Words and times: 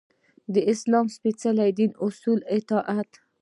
د 0.53 0.55
اسلام 0.71 1.05
د 1.09 1.13
سپیڅلي 1.15 1.69
دین 1.77 1.91
اصولو 2.05 2.45
اطاعت. 2.55 3.11